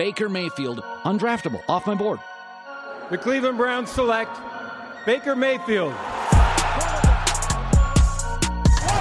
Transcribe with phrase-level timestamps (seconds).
[0.00, 2.20] Baker Mayfield, undraftable, off my board.
[3.10, 4.34] The Cleveland Browns select
[5.04, 5.92] Baker Mayfield.
[5.92, 6.14] What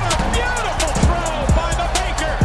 [0.04, 2.36] a beautiful throw by the Baker.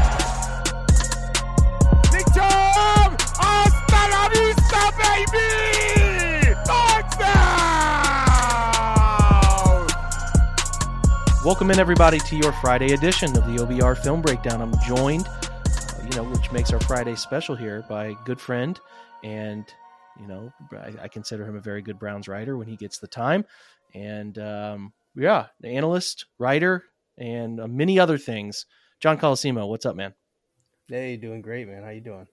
[11.45, 14.63] Welcome in everybody to your Friday edition of the OBR Film Breakdown.
[14.63, 15.29] I'm joined,
[16.05, 18.79] you know, which makes our Friday special here by a good friend,
[19.23, 19.65] and
[20.21, 23.07] you know, I, I, consider him a very good Browns writer when he gets the
[23.07, 23.45] time,
[23.95, 26.85] and um, yeah, the analyst, writer,
[27.17, 28.67] and uh, many other things.
[29.01, 30.15] John Colosimo, what's up, man?
[30.89, 31.83] Hey, doing great, man.
[31.83, 32.27] How you doing?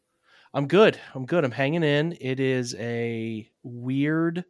[0.53, 0.99] I'm good.
[1.15, 1.45] I'm good.
[1.45, 2.17] I'm hanging in.
[2.19, 4.43] It is a weird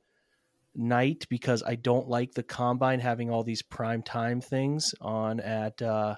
[0.76, 5.82] night because I don't like the combine having all these prime time things on at
[5.82, 6.16] uh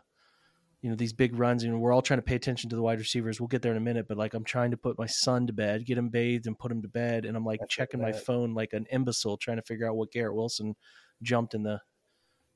[0.83, 2.99] you know these big runs and we're all trying to pay attention to the wide
[2.99, 3.39] receivers.
[3.39, 5.53] We'll get there in a minute, but like I'm trying to put my son to
[5.53, 8.11] bed, get him bathed and put him to bed and I'm like That's checking my
[8.11, 10.75] phone like an imbecile trying to figure out what Garrett Wilson
[11.21, 11.79] jumped in the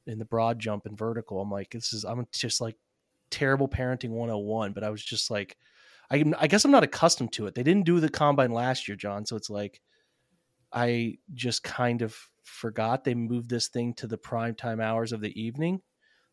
[0.08, 1.40] in the broad jump and vertical.
[1.40, 2.76] I'm like this is I'm just like
[3.30, 5.56] terrible parenting 101, but I was just like
[6.12, 7.56] I I guess I'm not accustomed to it.
[7.56, 9.80] They didn't do the combine last year, John, so it's like
[10.74, 15.22] I just kind of forgot they moved this thing to the prime time hours of
[15.22, 15.82] the evening.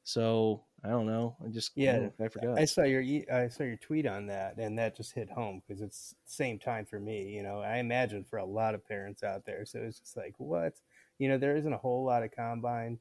[0.04, 1.34] So I don't know.
[1.42, 2.58] I just yeah, I forgot.
[2.58, 3.02] I saw your
[3.32, 6.84] I saw your tweet on that, and that just hit home because it's same time
[6.84, 7.30] for me.
[7.30, 9.64] You know, I imagine for a lot of parents out there.
[9.64, 10.74] So it's just like what
[11.18, 12.98] you know, there isn't a whole lot of combine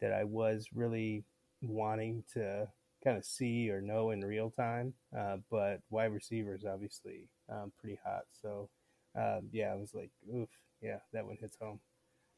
[0.00, 1.24] that I was really
[1.62, 2.68] wanting to
[3.02, 4.92] kind of see or know in real time.
[5.16, 8.24] Uh, but wide receivers obviously um, pretty hot.
[8.42, 8.68] So
[9.16, 10.48] um, yeah, I was like, oof,
[10.82, 11.80] yeah, that one hits home.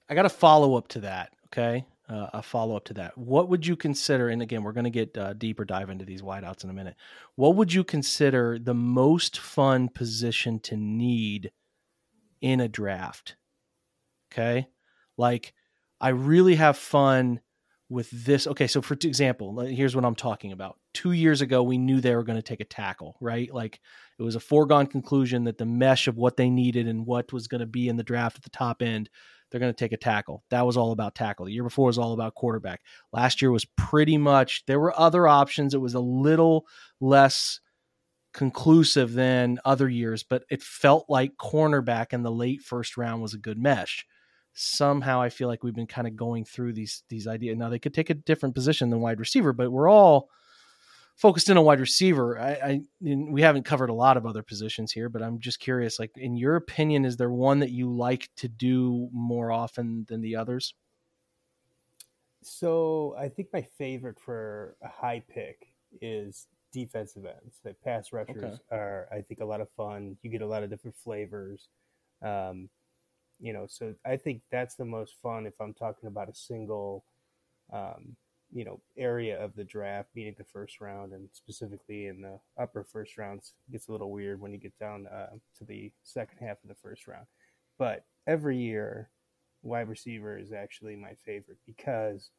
[0.09, 1.33] I got a follow up to that.
[1.47, 3.17] Okay, uh, a follow up to that.
[3.17, 4.29] What would you consider?
[4.29, 6.97] And again, we're going to get uh, deeper dive into these wideouts in a minute.
[7.37, 11.53] What would you consider the most fun position to need
[12.41, 13.37] in a draft?
[14.33, 14.69] Okay,
[15.17, 15.55] like
[16.01, 17.41] I really have fun
[17.89, 18.47] with this.
[18.47, 20.79] Okay, so for example, here's what I'm talking about.
[20.93, 23.53] Two years ago, we knew they were going to take a tackle, right?
[23.53, 23.81] Like
[24.19, 27.49] it was a foregone conclusion that the mesh of what they needed and what was
[27.49, 29.09] going to be in the draft at the top end,
[29.51, 30.43] they're going to take a tackle.
[30.51, 31.47] That was all about tackle.
[31.47, 32.81] The year before was all about quarterback.
[33.13, 35.75] Last year was pretty much, there were other options.
[35.75, 36.67] It was a little
[37.01, 37.61] less
[38.33, 43.35] conclusive than other years, but it felt like cornerback in the late first round was
[43.35, 44.05] a good mesh
[44.55, 47.59] somehow I feel like we've been kind of going through these these ideas.
[47.59, 50.31] Now they could take a different position than wide receiver, but we're all
[51.17, 52.39] focused in on wide receiver.
[52.39, 55.99] I, I we haven't covered a lot of other positions here, but I'm just curious.
[55.99, 60.21] Like, in your opinion, is there one that you like to do more often than
[60.21, 60.75] the others?
[62.43, 65.69] So I think my favorite for a high pick
[66.03, 67.61] is defensive ends.
[67.65, 68.57] The pass rushers okay.
[68.71, 70.17] are, I think, a lot of fun.
[70.23, 71.69] You get a lot of different flavors.
[72.21, 72.69] Um,
[73.41, 77.05] you know, so I think that's the most fun if I'm talking about a single
[77.73, 78.17] um,
[78.55, 82.85] you know area of the draft, meaning the first round, and specifically in the upper
[82.85, 85.29] first rounds, gets a little weird when you get down uh,
[85.59, 87.27] to the second half of the first round.
[87.79, 89.11] But every year,
[89.63, 92.31] wide receiver is actually my favorite because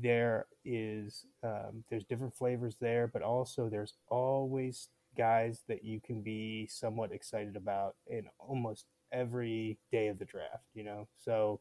[0.00, 6.22] there is um, there's different flavors there, but also there's always guys that you can
[6.22, 10.64] be somewhat excited about in almost every day of the draft.
[10.74, 11.60] You know, so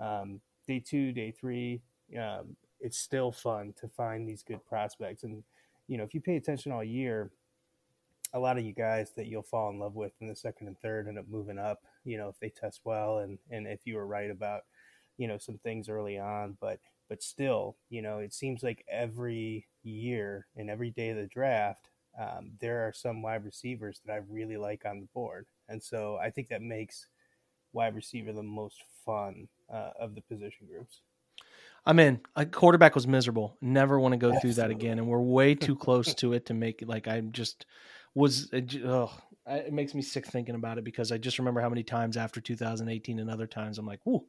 [0.00, 1.82] um, day two, day three,
[2.18, 5.24] um, it's still fun to find these good prospects.
[5.24, 5.42] And,
[5.88, 7.30] you know, if you pay attention all year,
[8.34, 10.78] a lot of you guys that you'll fall in love with in the second and
[10.80, 13.96] third end up moving up, you know, if they test well and, and if you
[13.96, 14.64] were right about,
[15.16, 16.58] you know, some things early on.
[16.60, 16.78] But,
[17.08, 21.88] but still, you know, it seems like every year and every day of the draft,
[22.20, 25.46] um, there are some wide receivers that I really like on the board.
[25.70, 27.06] And so I think that makes
[27.72, 31.00] wide receiver the most fun uh, of the position groups.
[31.86, 32.20] I'm in.
[32.34, 33.56] A quarterback was miserable.
[33.60, 34.52] Never want to go Absolutely.
[34.52, 34.98] through that again.
[34.98, 37.66] And we're way too close to it to make it like I'm just
[38.14, 38.50] was.
[38.52, 39.12] Oh,
[39.46, 42.40] it makes me sick thinking about it because I just remember how many times after
[42.40, 44.24] 2018 and other times I'm like, "Ooh,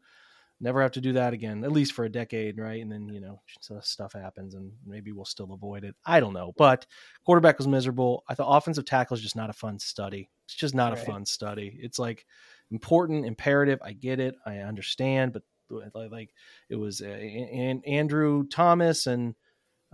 [0.59, 2.81] never have to do that again." At least for a decade, right?
[2.81, 3.39] And then you know
[3.81, 5.95] stuff happens, and maybe we'll still avoid it.
[6.05, 6.85] I don't know, but
[7.25, 8.25] quarterback was miserable.
[8.27, 10.29] I thought offensive tackle is just not a fun study.
[10.45, 11.01] It's just not right.
[11.01, 11.79] a fun study.
[11.81, 12.25] It's like
[12.69, 13.79] important, imperative.
[13.81, 14.35] I get it.
[14.45, 16.29] I understand, but like
[16.69, 19.35] it was uh, and Andrew Thomas and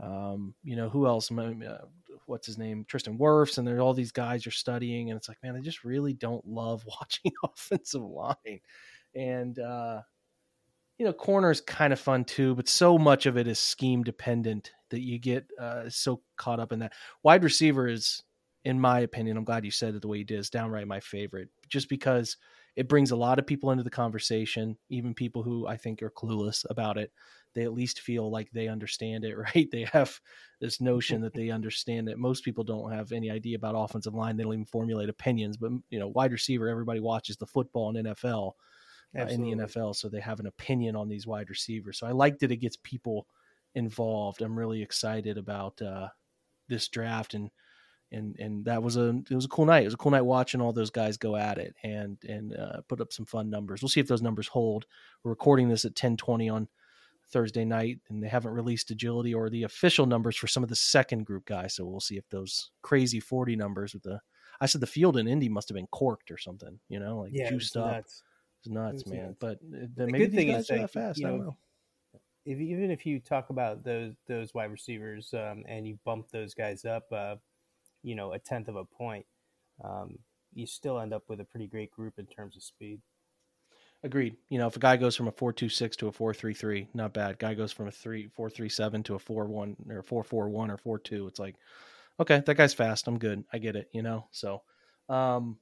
[0.01, 1.31] um, you know who else?
[1.31, 1.77] Uh,
[2.25, 2.85] what's his name?
[2.87, 5.83] Tristan Wirfs, and there's all these guys you're studying, and it's like, man, I just
[5.83, 8.59] really don't love watching offensive line,
[9.15, 10.01] and uh,
[10.97, 14.03] you know, corner is kind of fun too, but so much of it is scheme
[14.03, 16.93] dependent that you get uh, so caught up in that.
[17.23, 18.23] Wide receiver is
[18.63, 20.39] in my opinion, I'm glad you said it the way you did.
[20.39, 22.37] Is downright my favorite, just because
[22.75, 26.09] it brings a lot of people into the conversation, even people who I think are
[26.09, 27.11] clueless about it.
[27.53, 29.67] They at least feel like they understand it, right?
[29.71, 30.19] They have
[30.61, 32.17] this notion that they understand it.
[32.17, 34.37] Most people don't have any idea about offensive line.
[34.37, 35.57] They don't even formulate opinions.
[35.57, 38.53] But you know, wide receiver, everybody watches the football in NFL,
[39.19, 41.99] uh, in the NFL, so they have an opinion on these wide receivers.
[41.99, 43.27] So I like that it gets people
[43.75, 44.41] involved.
[44.41, 46.07] I'm really excited about uh,
[46.69, 47.49] this draft and
[48.11, 49.83] and and that was a it was a cool night.
[49.83, 52.81] It was a cool night watching all those guys go at it and and uh,
[52.87, 53.81] put up some fun numbers.
[53.81, 54.85] We'll see if those numbers hold.
[55.23, 56.67] We're recording this at 10:20 on
[57.31, 60.75] Thursday night, and they haven't released agility or the official numbers for some of the
[60.75, 61.75] second group guys.
[61.75, 64.19] So we'll see if those crazy 40 numbers with the
[64.59, 67.31] I said the field in Indy must have been corked or something, you know, like
[67.33, 67.87] yeah, juiced up.
[67.87, 68.23] nuts.
[68.59, 69.25] It's nuts, man.
[69.27, 69.37] nuts.
[69.39, 71.17] But uh, The maybe good thing is that, fast.
[71.19, 71.57] you I don't know, know.
[72.45, 76.53] if even if you talk about those those wide receivers um, and you bump those
[76.53, 77.35] guys up, uh,
[78.03, 79.25] you know, a tenth of a point,
[79.83, 80.17] um,
[80.53, 82.99] you still end up with a pretty great group in terms of speed.
[84.03, 84.35] Agreed.
[84.49, 86.55] You know, if a guy goes from a four two six to a four three
[86.55, 87.37] three, not bad.
[87.37, 90.49] Guy goes from a three four three seven to a four one or four four
[90.49, 91.27] one or four two.
[91.27, 91.55] It's like,
[92.19, 93.07] okay, that guy's fast.
[93.07, 93.43] I'm good.
[93.53, 93.89] I get it.
[93.93, 94.25] You know.
[94.31, 94.63] So,
[95.07, 95.57] um,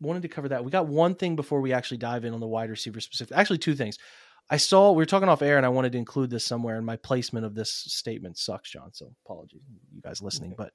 [0.00, 0.64] wanted to cover that.
[0.64, 3.36] We got one thing before we actually dive in on the wide receiver specific.
[3.36, 3.98] Actually, two things.
[4.48, 6.76] I saw we were talking off air, and I wanted to include this somewhere.
[6.76, 8.92] And my placement of this statement sucks, John.
[8.92, 9.62] So apologies,
[9.92, 10.54] you guys listening.
[10.56, 10.72] But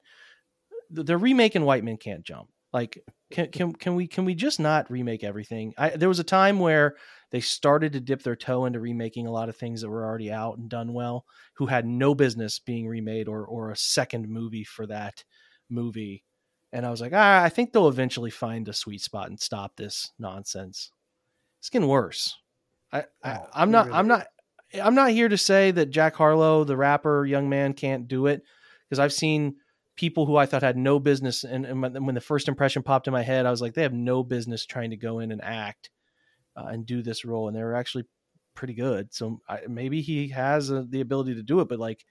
[0.90, 2.48] they're remaking White Men Can't Jump.
[2.72, 2.98] Like,
[3.30, 5.72] can can can we can we just not remake everything?
[5.78, 6.96] I, there was a time where
[7.30, 10.30] they started to dip their toe into remaking a lot of things that were already
[10.30, 11.24] out and done well,
[11.56, 15.24] who had no business being remade or or a second movie for that
[15.70, 16.22] movie.
[16.72, 19.76] And I was like, ah, I think they'll eventually find a sweet spot and stop
[19.76, 20.90] this nonsense.
[21.60, 22.36] It's getting worse.
[22.92, 24.26] I, I Oh, I'm not really I'm not
[24.82, 28.42] I'm not here to say that Jack Harlow, the rapper, young man, can't do it
[28.88, 29.56] because I've seen
[29.96, 31.44] people who I thought had no business.
[31.44, 33.92] And, and when the first impression popped in my head, I was like, they have
[33.92, 35.90] no business trying to go in and act
[36.56, 38.04] uh, and do this role, and they were actually
[38.54, 39.12] pretty good.
[39.12, 42.04] So I, maybe he has uh, the ability to do it, but like,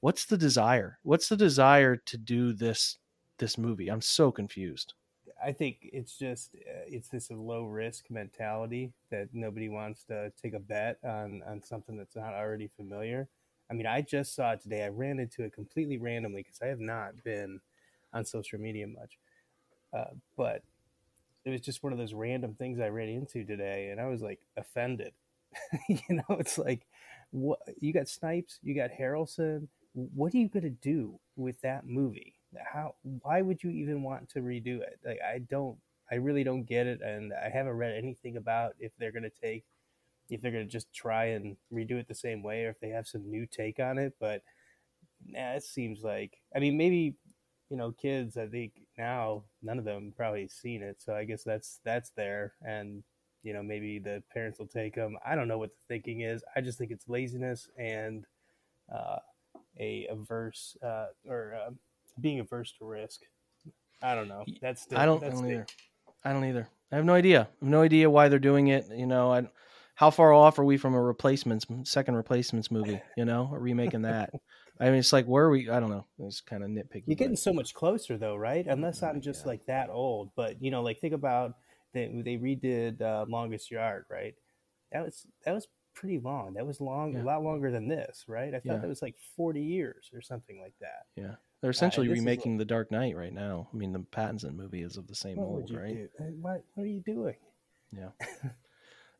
[0.00, 0.98] what's the desire?
[1.02, 2.98] What's the desire to do this
[3.38, 3.88] this movie?
[3.88, 4.94] I'm so confused.
[5.44, 10.54] I think it's just uh, it's this low risk mentality that nobody wants to take
[10.54, 13.28] a bet on on something that's not already familiar.
[13.70, 14.84] I mean, I just saw it today.
[14.84, 17.60] I ran into it completely randomly because I have not been
[18.12, 19.18] on social media much,
[19.96, 20.62] uh, but
[21.44, 24.22] it was just one of those random things I ran into today, and I was
[24.22, 25.12] like offended.
[25.88, 26.86] you know, it's like
[27.30, 29.68] what you got Snipes, you got Harrelson.
[29.94, 32.34] What are you gonna do with that movie?
[32.72, 32.94] How?
[33.22, 34.98] Why would you even want to redo it?
[35.04, 35.78] Like, I don't.
[36.10, 39.64] I really don't get it, and I haven't read anything about if they're gonna take,
[40.30, 43.06] if they're gonna just try and redo it the same way, or if they have
[43.06, 44.14] some new take on it.
[44.20, 44.42] But
[45.26, 46.38] nah, it seems like.
[46.54, 47.14] I mean, maybe
[47.70, 48.36] you know, kids.
[48.36, 52.54] I think now none of them probably seen it, so I guess that's that's there,
[52.62, 53.02] and
[53.42, 55.16] you know, maybe the parents will take them.
[55.24, 56.42] I don't know what the thinking is.
[56.56, 58.24] I just think it's laziness and
[58.92, 59.18] uh,
[59.78, 61.70] a averse uh, or uh,
[62.20, 63.20] being averse to risk.
[64.02, 64.44] I don't know.
[64.60, 65.66] That's the, I don't, I don't either.
[66.24, 66.68] I don't either.
[66.90, 67.48] I have no idea.
[67.62, 68.86] I have no idea why they're doing it.
[68.94, 69.48] You know, I,
[69.96, 73.00] how far off are we from a replacements second replacements movie?
[73.16, 74.30] You know, remaking that.
[74.78, 75.68] I mean, it's like where are we?
[75.70, 76.06] I don't know.
[76.20, 77.04] It's kind of nitpicky.
[77.06, 78.66] You're getting but- so much closer though, right?
[78.66, 79.20] Unless I'm Yeah.
[79.22, 80.30] just like that old.
[80.36, 81.54] But you know, like think about
[81.94, 84.34] they they redid uh, Longest Yard, right?
[84.92, 86.52] That was that was pretty long.
[86.54, 87.22] That was long, Yeah.
[87.22, 88.48] a lot longer than this, right?
[88.54, 88.76] I thought Yeah.
[88.78, 91.06] that was like 40 years or something like that.
[91.16, 93.68] yeah, they're essentially is remaking the Dark Knight right now.
[93.72, 95.94] I mean, the Pattinson movie is of the same mold, right?
[95.94, 96.08] do?
[96.20, 97.36] Uh, What what are you doing?
[97.92, 98.10] Yeah.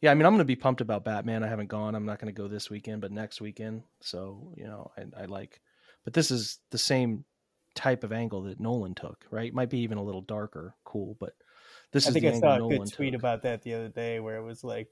[0.00, 1.42] Yeah, I mean, I'm going to be pumped about Batman.
[1.42, 1.94] I haven't gone.
[1.94, 3.82] I'm not going to go this weekend, but next weekend.
[4.00, 5.60] So, you know, I, I like,
[6.04, 7.24] but this is the same
[7.74, 9.52] type of angle that Nolan took, right?
[9.54, 11.34] Might be even a little darker, cool, but
[11.92, 13.20] this I is think the I saw a Nolan good tweet took.
[13.20, 14.88] about that the other day where it was like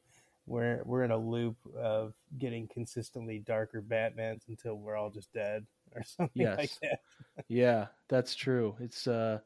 [0.46, 5.66] we're we're in a loop of getting consistently darker Batmans until we're all just dead
[5.94, 7.00] or something like that.
[7.48, 8.76] Yeah, that's true.
[8.80, 9.40] It's, uh,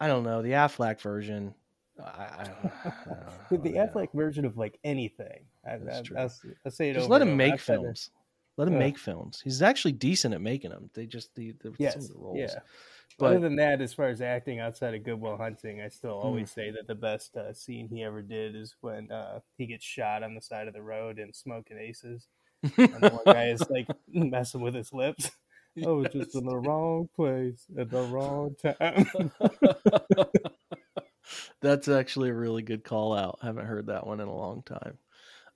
[0.00, 1.54] I don't know, the Affleck version.
[2.00, 3.86] I, I, I don't With the know.
[3.86, 6.16] Affleck version of like anything, I, Oh, That's I, true.
[6.18, 6.32] I'll,
[6.66, 7.36] I'll say it Just over let him over.
[7.36, 8.10] make I've films.
[8.56, 8.80] Let him Ugh.
[8.80, 9.40] make films.
[9.42, 10.90] He's actually decent at making them.
[10.94, 12.38] They just the, the some of the roles.
[12.38, 12.60] yeah.
[13.18, 16.12] But Other than that, as far as acting outside of Good Will Hunting, I still
[16.12, 16.26] Hmm.
[16.26, 19.84] always say that the best uh, scene he ever did is when uh, he gets
[19.84, 22.28] shot on the side of the road in Smoking Aces,
[22.62, 25.30] and the one guy is like messing with his lips.
[25.84, 29.10] I was just in the wrong place at the wrong time.
[31.60, 33.38] That's actually a really good call out.
[33.42, 34.98] I haven't heard that one in a long time.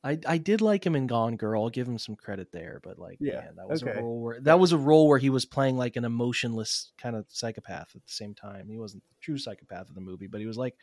[0.05, 1.62] I I did like him in Gone Girl.
[1.62, 3.99] I'll give him some credit there, but like, Yeah, man, that was okay.
[3.99, 7.14] a role where that was a role where he was playing like an emotionless kind
[7.17, 8.69] of psychopath at the same time.
[8.69, 10.76] He wasn't the true psychopath of the movie, but he was like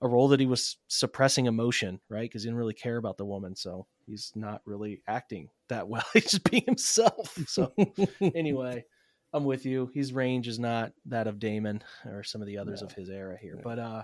[0.00, 2.28] a role that he was suppressing emotion, right?
[2.28, 6.04] Because he didn't really care about the woman, so he's not really acting that well.
[6.12, 7.38] He's just being himself.
[7.46, 7.72] So
[8.34, 8.84] anyway,
[9.32, 9.90] I'm with you.
[9.94, 12.86] His range is not that of Damon or some of the others No.
[12.86, 13.56] of his era here.
[13.56, 13.62] No.
[13.62, 14.02] But uh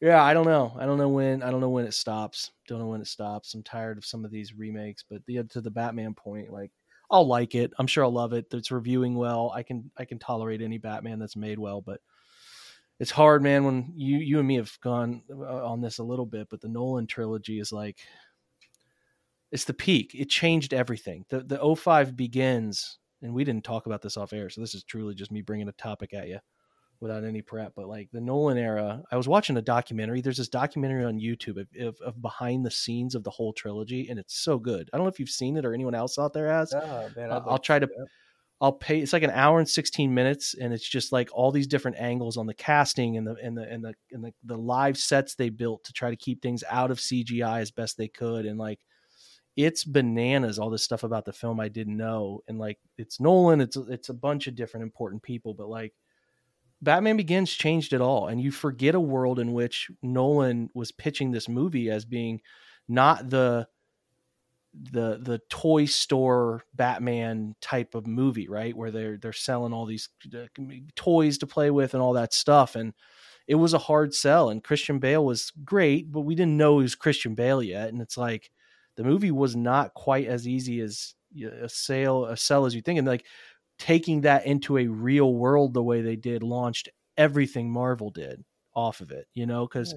[0.00, 0.76] yeah, I don't know.
[0.78, 2.50] I don't know when I don't know when it stops.
[2.68, 3.54] Don't know when it stops.
[3.54, 6.72] I'm tired of some of these remakes, but the to the Batman point, like
[7.10, 7.72] I'll like it.
[7.78, 8.46] I'm sure I'll love it.
[8.52, 9.50] It's reviewing well.
[9.54, 12.00] I can I can tolerate any Batman that's made well, but
[13.00, 16.26] it's hard, man, when you you and me have gone uh, on this a little
[16.26, 17.98] bit, but the Nolan trilogy is like
[19.52, 20.14] it's the peak.
[20.14, 21.24] It changed everything.
[21.28, 24.84] The the 05 begins, and we didn't talk about this off air, so this is
[24.84, 26.38] truly just me bringing a topic at you
[27.00, 27.72] without any prep.
[27.74, 30.20] But like the Nolan era, I was watching a documentary.
[30.20, 34.08] There's this documentary on YouTube of, of, of behind the scenes of the whole trilogy,
[34.08, 34.88] and it's so good.
[34.92, 36.72] I don't know if you've seen it or anyone else out there has.
[36.72, 38.06] Oh, man, I'll- I'd I'll try to- that.
[38.60, 39.00] I'll pay.
[39.00, 42.36] It's like an hour and sixteen minutes, and it's just like all these different angles
[42.36, 45.48] on the casting and the and the and the and the, the live sets they
[45.50, 48.78] built to try to keep things out of CGI as best they could, and like
[49.56, 50.58] it's bananas.
[50.58, 53.60] All this stuff about the film I didn't know, and like it's Nolan.
[53.60, 55.92] It's it's a bunch of different important people, but like
[56.82, 61.30] Batman Begins changed it all, and you forget a world in which Nolan was pitching
[61.30, 62.40] this movie as being
[62.88, 63.68] not the
[64.74, 68.76] the the toy store Batman type of movie, right?
[68.76, 70.46] Where they're they're selling all these uh,
[70.96, 72.92] toys to play with and all that stuff, and
[73.46, 74.50] it was a hard sell.
[74.50, 77.88] And Christian Bale was great, but we didn't know he was Christian Bale yet.
[77.88, 78.50] And it's like
[78.96, 81.14] the movie was not quite as easy as
[81.62, 83.26] a sale a sell as you think, and like
[83.78, 89.00] taking that into a real world the way they did launched everything Marvel did off
[89.00, 89.94] of it, you know, because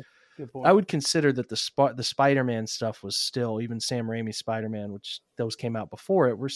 [0.63, 4.69] I would consider that the the Spider Man stuff was still even Sam Raimi's Spider
[4.69, 6.37] Man, which those came out before it.
[6.37, 6.49] Were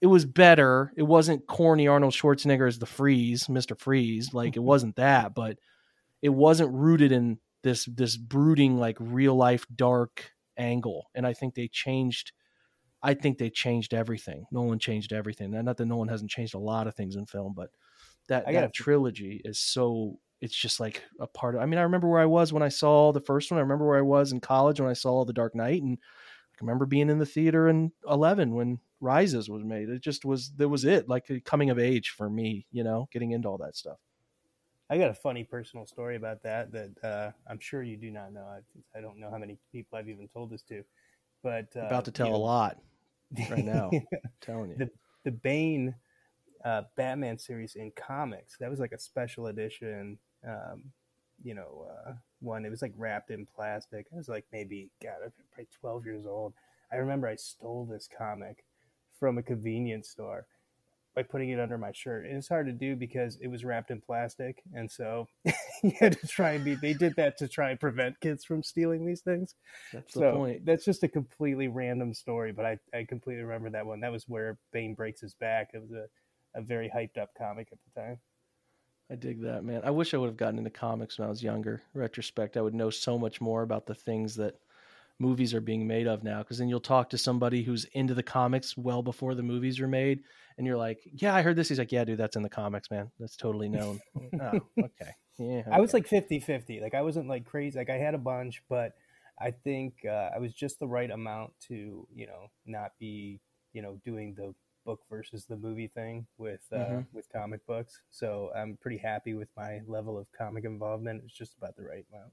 [0.00, 0.92] it was better.
[0.96, 4.32] It wasn't corny Arnold Schwarzenegger as the Freeze, Mister Freeze.
[4.34, 5.58] Like it wasn't that, but
[6.20, 11.10] it wasn't rooted in this this brooding like real life dark angle.
[11.14, 12.32] And I think they changed.
[13.02, 14.46] I think they changed everything.
[14.52, 15.54] Nolan changed everything.
[15.54, 17.70] And not that Nolan hasn't changed a lot of things in film, but
[18.28, 22.08] that that trilogy is so it's just like a part of I mean, I remember
[22.08, 23.58] where I was when I saw the first one.
[23.58, 26.58] I remember where I was in college when I saw The Dark Knight and I
[26.60, 29.88] remember being in the theater in 11 when Rises was made.
[29.88, 33.08] It just was that was it, like a coming of age for me, you know,
[33.12, 33.98] getting into all that stuff.
[34.92, 38.30] I got a funny personal story about that that uh, I'm sure you do not
[38.34, 38.44] know.
[38.44, 40.84] I, I don't know how many people I've even told this to,
[41.42, 42.76] but uh, About to you tell a know, lot,
[43.50, 43.88] right now.
[43.90, 44.02] I'm
[44.42, 44.76] telling you.
[44.76, 44.90] The-
[45.24, 45.94] the Bane
[46.64, 48.56] uh, Batman series in comics.
[48.58, 50.82] That was like a special edition, um,
[51.42, 52.66] you know, uh, one.
[52.66, 54.08] It was like wrapped in plastic.
[54.12, 56.52] I was like maybe, God, I was probably 12 years old.
[56.92, 58.64] I remember I stole this comic
[59.18, 60.46] from a convenience store
[61.14, 62.24] by putting it under my shirt.
[62.26, 64.62] And it's hard to do because it was wrapped in plastic.
[64.74, 65.26] And so
[65.82, 68.62] you had to try and be, they did that to try and prevent kids from
[68.62, 69.54] stealing these things
[69.92, 70.64] That's the point.
[70.64, 74.00] that's just a completely random story, but I, I completely remember that one.
[74.00, 75.70] That was where Bane breaks his back.
[75.74, 76.06] It was a,
[76.58, 78.18] a very hyped up comic at the time.
[79.10, 79.82] I dig that, man.
[79.84, 81.82] I wish I would have gotten into comics when I was younger.
[81.92, 84.54] Retrospect, I would know so much more about the things that
[85.18, 86.38] movies are being made of now.
[86.42, 89.88] Because then you'll talk to somebody who's into the comics well before the movies were
[89.88, 90.22] made,
[90.58, 92.90] and you're like, "Yeah, I heard this." He's like, "Yeah, dude, that's in the comics,
[92.90, 93.10] man.
[93.18, 94.00] That's totally known."
[94.40, 95.12] oh, okay.
[95.38, 96.80] Yeah, I was like 50 50.
[96.80, 97.78] Like, I wasn't like crazy.
[97.78, 98.92] Like, I had a bunch, but
[99.38, 103.40] I think uh, I was just the right amount to, you know, not be,
[103.72, 104.54] you know, doing the
[104.84, 107.06] book versus the movie thing with uh, Mhm.
[107.12, 108.02] with comic books.
[108.10, 111.22] So I'm pretty happy with my level of comic involvement.
[111.24, 112.32] It's just about the right amount.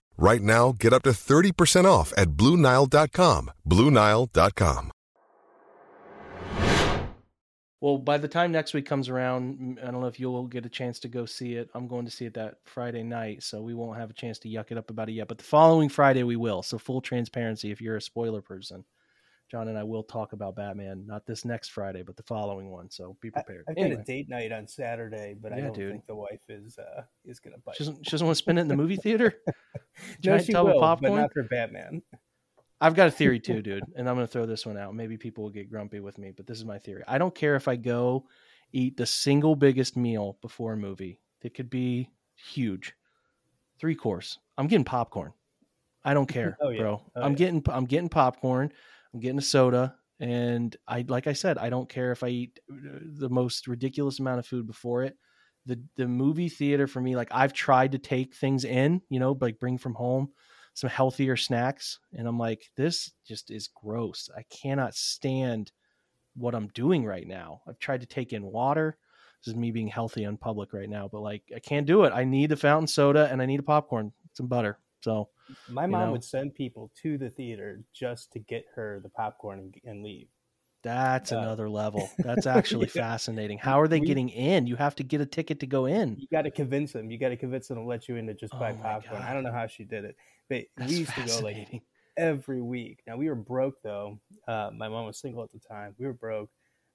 [0.21, 3.51] Right now, get up to 30% off at BlueNile.com.
[3.67, 4.91] BlueNile.com.
[7.81, 10.69] Well, by the time next week comes around, I don't know if you'll get a
[10.69, 11.71] chance to go see it.
[11.73, 14.47] I'm going to see it that Friday night, so we won't have a chance to
[14.47, 15.27] yuck it up about it yet.
[15.27, 16.61] But the following Friday we will.
[16.61, 18.85] So full transparency, if you're a spoiler person,
[19.51, 22.89] John and I will talk about Batman, not this next Friday, but the following one.
[22.89, 23.65] So be prepared.
[23.67, 23.95] I, have anyway.
[23.97, 25.91] got a date night on Saturday, but yeah, I don't dude.
[25.91, 27.75] think the wife is uh, is gonna bite.
[27.75, 29.33] She doesn't, she doesn't want to spend it in the movie theater.
[30.25, 31.11] no, she will, popcorn?
[31.11, 32.01] but not for Batman.
[32.79, 34.95] I've got a theory too, dude, and I'm going to throw this one out.
[34.95, 37.03] Maybe people will get grumpy with me, but this is my theory.
[37.05, 38.25] I don't care if I go
[38.71, 41.19] eat the single biggest meal before a movie.
[41.41, 42.93] It could be huge,
[43.79, 44.39] three course.
[44.57, 45.33] I'm getting popcorn.
[46.05, 46.81] I don't care, oh, yeah.
[46.81, 47.01] bro.
[47.15, 47.37] Oh, I'm yeah.
[47.37, 48.71] getting I'm getting popcorn.
[49.13, 52.59] I'm getting a soda, and I like I said, I don't care if I eat
[52.71, 55.17] uh, the most ridiculous amount of food before it.
[55.65, 59.37] The the movie theater for me, like I've tried to take things in, you know,
[59.39, 60.29] like bring from home
[60.73, 61.99] some healthier snacks.
[62.13, 64.29] And I'm like, this just is gross.
[64.35, 65.71] I cannot stand
[66.35, 67.61] what I'm doing right now.
[67.67, 68.97] I've tried to take in water.
[69.43, 72.13] This is me being healthy on public right now, but like I can't do it.
[72.13, 74.79] I need the fountain soda and I need a popcorn, some butter.
[75.01, 75.29] So
[75.69, 76.11] my mom know.
[76.13, 80.27] would send people to the theater just to get her the popcorn and, and leave.
[80.83, 82.09] That's uh, another level.
[82.19, 83.03] That's actually yeah.
[83.03, 83.59] fascinating.
[83.59, 84.65] How are they we, getting in?
[84.65, 86.17] You have to get a ticket to go in.
[86.17, 87.11] You got to convince them.
[87.11, 89.21] You got to convince them to let you in to just oh buy popcorn.
[89.21, 89.29] God.
[89.29, 90.15] I don't know how she did it.
[90.49, 91.81] But That's we used to go like
[92.17, 93.03] every week.
[93.05, 94.19] Now we were broke though.
[94.47, 95.95] Uh, my mom was single at the time.
[95.99, 96.49] We were broke,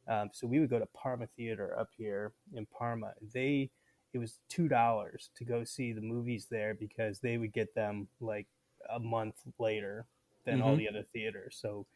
[0.08, 3.12] um, so we would go to Parma Theater up here in Parma.
[3.32, 3.70] They
[4.16, 8.08] it was two dollars to go see the movies there because they would get them
[8.18, 8.46] like
[8.88, 10.06] a month later
[10.46, 10.66] than mm-hmm.
[10.66, 11.58] all the other theaters.
[11.60, 11.86] So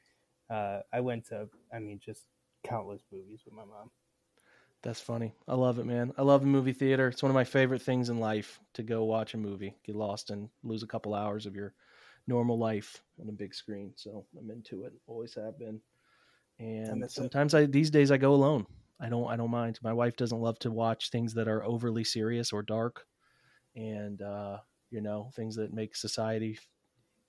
[0.50, 2.26] uh, I went to, I mean, just
[2.62, 3.90] countless movies with my mom.
[4.82, 5.32] That's funny.
[5.48, 6.12] I love it, man.
[6.18, 7.08] I love the movie theater.
[7.08, 10.28] It's one of my favorite things in life to go watch a movie, get lost
[10.28, 11.72] and lose a couple hours of your
[12.26, 13.94] normal life on a big screen.
[13.96, 14.92] So I'm into it.
[15.06, 15.80] Always have been.
[16.58, 18.66] And sometimes I these days I go alone.
[19.00, 19.78] I don't I don't mind.
[19.82, 23.04] My wife doesn't love to watch things that are overly serious or dark
[23.74, 24.58] and uh,
[24.90, 26.58] you know, things that make society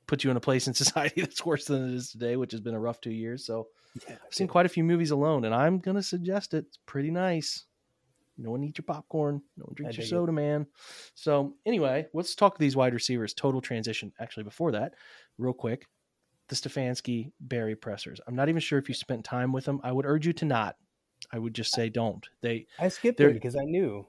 [0.08, 2.62] put you in a place in society that's worse than it is today, which has
[2.62, 3.46] been a rough two years.
[3.46, 3.68] So
[4.08, 6.66] yeah, I've seen quite a few movies alone, and I'm gonna suggest it.
[6.68, 7.66] It's pretty nice.
[8.38, 9.42] No one eats your popcorn.
[9.58, 10.36] No one drinks your soda, it.
[10.36, 10.66] man.
[11.16, 13.34] So anyway, let's talk these wide receivers.
[13.34, 14.12] Total transition.
[14.20, 14.94] Actually, before that,
[15.38, 15.86] real quick,
[16.48, 18.20] the Stefanski Berry pressers.
[18.28, 19.80] I'm not even sure if you spent time with them.
[19.84, 20.76] I would urge you to not.
[21.32, 22.28] I would just say don't.
[22.42, 22.68] They.
[22.80, 24.08] I skipped them because I knew.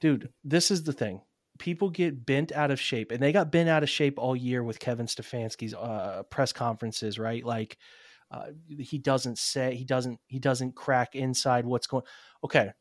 [0.00, 1.20] dude, this is the thing.
[1.58, 4.62] People get bent out of shape, and they got bent out of shape all year
[4.62, 7.44] with Kevin Stefanski's uh, press conferences, right?
[7.44, 7.78] Like
[8.30, 8.46] uh,
[8.78, 12.04] he doesn't say he doesn't he doesn't crack inside what's going.
[12.42, 12.72] Okay,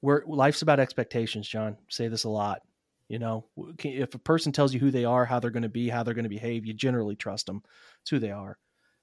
[0.00, 1.76] we're life's about expectations, John.
[1.88, 2.62] Say this a lot.
[3.08, 3.44] You know,
[3.84, 6.14] if a person tells you who they are, how they're going to be, how they're
[6.14, 7.62] going to behave, you generally trust them.
[8.00, 8.58] It's who they are.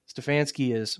[0.08, 0.98] Stefanski is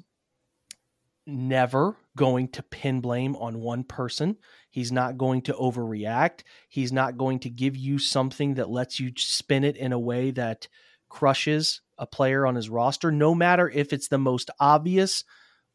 [1.26, 4.37] never going to pin blame on one person.
[4.70, 6.42] He's not going to overreact.
[6.68, 10.30] He's not going to give you something that lets you spin it in a way
[10.33, 10.68] that
[11.09, 15.24] crushes a player on his roster, no matter if it's the most obvious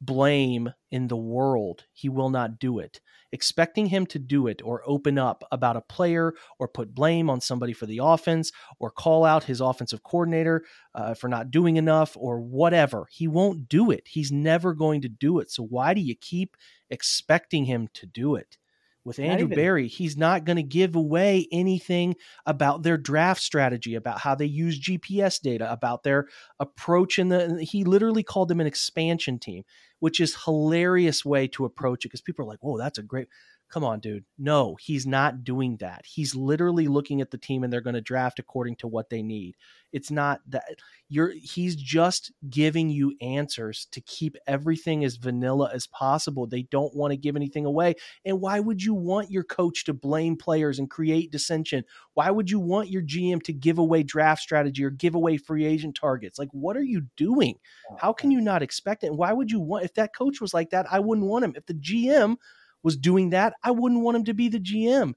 [0.01, 3.01] blame in the world, he will not do it.
[3.31, 7.41] Expecting him to do it or open up about a player or put blame on
[7.41, 12.15] somebody for the offense or call out his offensive coordinator uh, for not doing enough
[12.17, 14.07] or whatever, he won't do it.
[14.07, 15.51] He's never going to do it.
[15.51, 16.55] So, why do you keep
[16.89, 18.57] expecting him to do it?
[19.05, 22.15] With Andrew even, Berry, he's not going to give away anything
[22.45, 26.27] about their draft strategy, about how they use GPS data, about their
[26.59, 29.63] approach in the he literally called them an expansion team,
[29.99, 33.27] which is hilarious way to approach it because people are like, "Whoa, that's a great
[33.75, 34.23] Come on, dude.
[34.37, 36.05] No, he's not doing that.
[36.05, 39.21] He's literally looking at the team and they're going to draft according to what they
[39.21, 39.57] need.
[39.91, 40.63] It's not that
[41.09, 46.47] you're he's just giving you answers to keep everything as vanilla as possible.
[46.47, 47.95] They don't want to give anything away.
[48.23, 51.83] And why would you want your coach to blame players and create dissension?
[52.13, 55.65] Why would you want your GM to give away draft strategy or give away free
[55.65, 56.39] agent targets?
[56.39, 57.55] Like what are you doing?
[57.91, 59.07] Oh, How can you not expect it?
[59.07, 61.55] And why would you want if that coach was like that, I wouldn't want him.
[61.57, 62.37] If the GM
[62.85, 65.15] was doing that, I wouldn't want him to be the GM.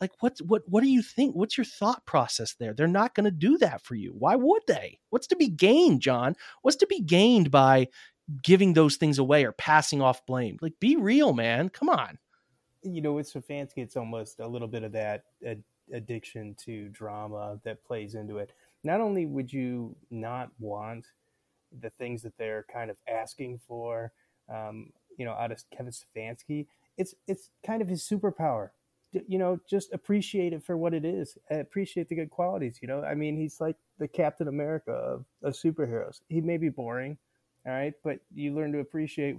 [0.00, 1.34] Like what what what do you think?
[1.34, 2.72] What's your thought process there?
[2.72, 4.14] They're not going to do that for you.
[4.16, 5.00] Why would they?
[5.10, 6.36] What's to be gained, John?
[6.62, 7.88] What's to be gained by
[8.42, 10.56] giving those things away or passing off blame?
[10.62, 11.68] Like be real, man.
[11.68, 12.16] Come on.
[12.84, 15.24] You know, with Stefanski, it's almost a little bit of that
[15.92, 18.52] addiction to drama that plays into it.
[18.84, 21.06] Not only would you not want
[21.80, 24.12] the things that they're kind of asking for,
[24.48, 26.66] um, you know, out of Kevin Stefanski,
[26.98, 28.70] it's it's kind of his superpower
[29.26, 33.02] you know just appreciate it for what it is appreciate the good qualities you know
[33.02, 37.16] i mean he's like the captain america of, of superheroes he may be boring
[37.66, 39.38] all right but you learn to appreciate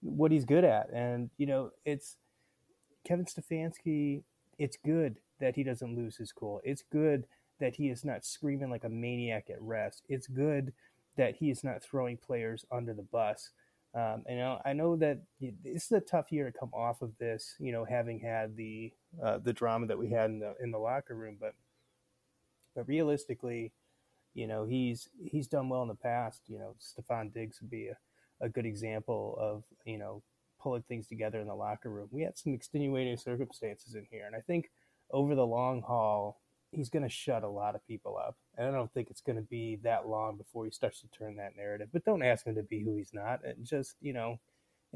[0.00, 0.90] what he's good at.
[0.92, 2.16] And you know, it's
[3.04, 4.22] Kevin Stefanski.
[4.58, 6.60] It's good that he doesn't lose his cool.
[6.64, 7.26] It's good
[7.60, 10.02] that he is not screaming like a maniac at rest.
[10.08, 10.72] It's good
[11.16, 13.50] that he is not throwing players under the bus.
[13.96, 17.12] Um, I know, I know that this is a tough year to come off of
[17.18, 18.92] this, you know, having had the
[19.24, 21.38] uh, the drama that we had in the in the locker room.
[21.40, 21.54] But
[22.74, 23.72] but realistically,
[24.34, 26.42] you know, he's he's done well in the past.
[26.46, 27.96] You know, Stefon Diggs would be a,
[28.44, 30.22] a good example of you know
[30.60, 32.08] pulling things together in the locker room.
[32.10, 34.70] We had some extenuating circumstances in here, and I think
[35.10, 38.36] over the long haul, he's going to shut a lot of people up.
[38.56, 41.36] And I don't think it's going to be that long before he starts to turn
[41.36, 41.88] that narrative.
[41.92, 43.40] But don't ask him to be who he's not.
[43.44, 44.38] And just, you know,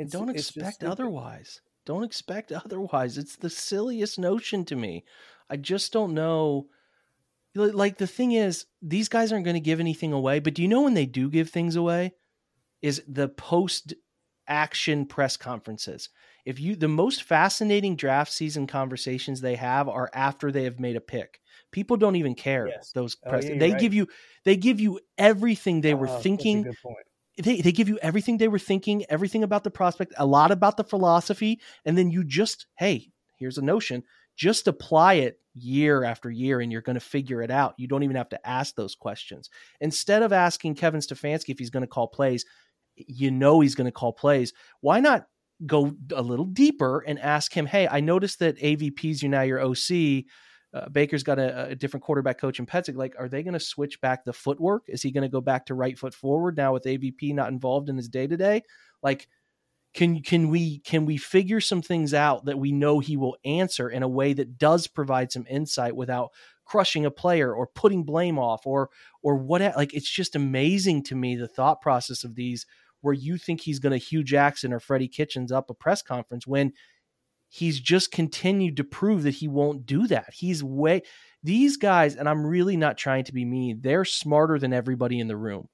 [0.08, 1.60] don't expect otherwise.
[1.86, 3.18] Don't expect otherwise.
[3.18, 5.04] It's the silliest notion to me.
[5.48, 6.66] I just don't know.
[7.54, 10.38] Like the thing is, these guys aren't going to give anything away.
[10.38, 12.14] But do you know when they do give things away?
[12.80, 13.94] Is the post
[14.50, 16.10] action press conferences.
[16.44, 20.96] If you the most fascinating draft season conversations they have are after they have made
[20.96, 21.40] a pick.
[21.72, 22.66] People don't even care.
[22.68, 22.92] Yes.
[22.92, 23.80] Those oh, yeah, they right.
[23.80, 24.08] give you
[24.44, 26.72] they give you everything they were oh, thinking.
[27.38, 30.76] They, they give you everything they were thinking, everything about the prospect, a lot about
[30.76, 34.02] the philosophy, and then you just, hey, here's a notion.
[34.36, 37.74] Just apply it year after year and you're going to figure it out.
[37.78, 39.50] You don't even have to ask those questions.
[39.80, 42.44] Instead of asking Kevin Stefanski if he's going to call plays,
[42.96, 44.52] you know he's going to call plays.
[44.80, 45.26] Why not
[45.66, 49.60] go a little deeper and ask him, hey, I noticed that AVP's you now your
[49.60, 50.24] OC
[50.72, 52.94] uh, Baker's got a, a, different quarterback coach in Petzing.
[52.94, 54.84] Like, are they going to switch back the footwork?
[54.86, 57.88] Is he going to go back to right foot forward now with AVP not involved
[57.88, 58.62] in his day to day?
[59.02, 59.26] Like,
[59.92, 63.88] can can we can we figure some things out that we know he will answer
[63.90, 66.30] in a way that does provide some insight without
[66.64, 68.90] crushing a player or putting blame off or
[69.22, 69.60] or what?
[69.76, 72.66] Like, it's just amazing to me the thought process of these
[73.00, 76.46] where you think he's going to Hue Jackson or Freddie Kitchens up a press conference
[76.46, 76.72] when
[77.48, 80.32] he's just continued to prove that he won't do that.
[80.32, 81.02] He's way
[81.42, 85.28] these guys, and I'm really not trying to be mean, they're smarter than everybody in
[85.28, 85.68] the room.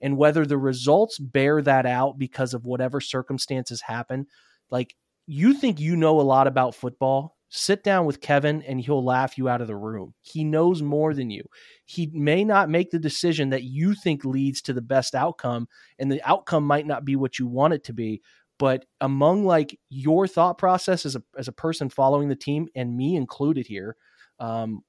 [0.00, 4.26] And whether the results bear that out because of whatever circumstances happen,
[4.70, 4.94] like
[5.26, 9.38] you think you know a lot about football, sit down with Kevin and he'll laugh
[9.38, 10.14] you out of the room.
[10.20, 11.42] He knows more than you.
[11.86, 16.10] He may not make the decision that you think leads to the best outcome, and
[16.10, 18.20] the outcome might not be what you want it to be,
[18.58, 22.96] but among like your thought process as a as a person following the team and
[22.96, 23.96] me included here
[24.40, 24.82] um,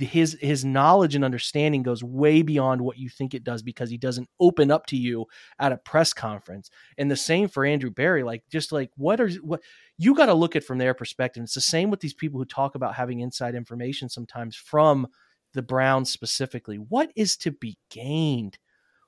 [0.00, 3.96] his his knowledge and understanding goes way beyond what you think it does because he
[3.96, 5.26] doesn't open up to you
[5.58, 9.30] at a press conference and the same for andrew berry like just like what are
[9.42, 9.60] what
[9.96, 12.44] you got to look at from their perspective it's the same with these people who
[12.44, 15.06] talk about having inside information sometimes from
[15.54, 18.58] the browns specifically what is to be gained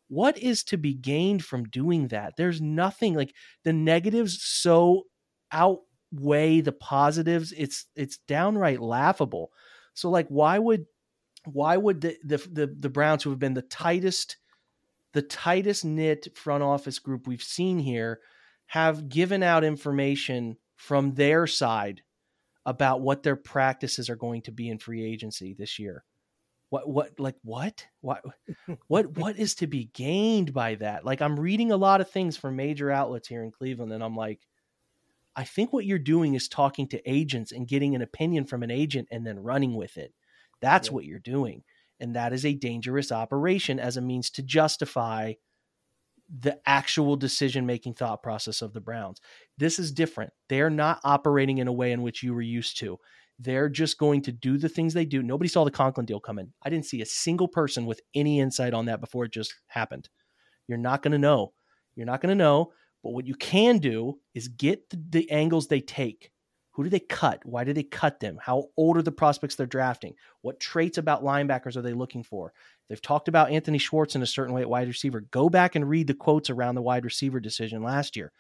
[0.08, 2.34] what is to be gained from doing that?
[2.36, 5.04] There's nothing like the negatives so
[5.52, 7.52] outweigh the positives.
[7.52, 9.52] It's it's downright laughable.
[9.98, 10.86] So like why would
[11.44, 14.36] why would the the the, the Browns who have been the tightest
[15.12, 18.20] the tightest knit front office group we've seen here
[18.66, 22.02] have given out information from their side
[22.64, 26.04] about what their practices are going to be in free agency this year?
[26.70, 27.84] What what like what?
[28.00, 28.22] What
[28.86, 31.04] what what is to be gained by that?
[31.04, 34.14] Like i'm reading a lot of things from major outlets here in cleveland and i'm
[34.14, 34.46] like
[35.38, 38.70] i think what you're doing is talking to agents and getting an opinion from an
[38.70, 40.12] agent and then running with it
[40.60, 40.94] that's yeah.
[40.94, 41.62] what you're doing
[42.00, 45.32] and that is a dangerous operation as a means to justify
[46.40, 49.20] the actual decision making thought process of the browns
[49.56, 52.98] this is different they're not operating in a way in which you were used to
[53.38, 55.22] they're just going to do the things they do.
[55.22, 56.52] Nobody saw the Conklin deal coming.
[56.62, 60.08] I didn't see a single person with any insight on that before it just happened.
[60.66, 61.52] You're not going to know.
[61.94, 62.72] You're not going to know.
[63.02, 66.30] But what you can do is get the, the, angles they take.
[66.72, 67.44] Who do they cut?
[67.44, 68.38] Why do they cut them?
[68.40, 70.14] How old are the prospects they're drafting?
[70.42, 72.52] What traits about linebackers are they looking for?
[72.88, 75.20] They've talked about Anthony Schwartz in a certain way at wide receiver.
[75.20, 78.32] Go back and read the quotes around the wide receiver decision last year.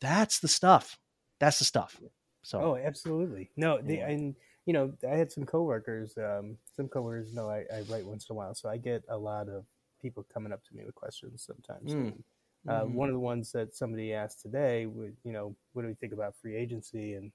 [0.00, 0.98] That's the stuff.
[1.38, 2.00] That's the stuff.
[2.42, 3.50] So oh, absolutely.
[3.56, 4.08] No, they, yeah.
[4.08, 4.34] and
[4.66, 6.16] you know, I had some coworkers.
[6.18, 9.16] Um, some coworkers know I, I, write once in a while, so I get a
[9.16, 9.64] lot of
[10.00, 11.92] people coming up to me with questions sometimes.
[11.92, 12.12] Mm.
[12.12, 12.24] And,
[12.66, 12.94] uh, mm-hmm.
[12.94, 16.12] One of the ones that somebody asked today, would you know, what do we think
[16.12, 17.14] about free agency?
[17.14, 17.30] And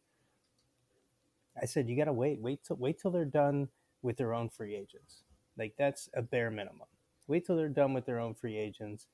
[1.61, 3.69] I said, you got to wait, wait till wait till they're done
[4.01, 5.23] with their own free agents.
[5.57, 6.87] Like that's a bare minimum.
[7.27, 9.05] Wait till they're done with their own free agents,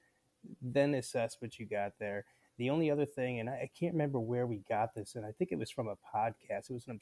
[0.62, 2.24] then assess what you got there.
[2.58, 5.34] The only other thing, and I, I, can't remember where we got this, and I
[5.34, 6.70] think it was from a podcast.
[6.70, 7.00] It was an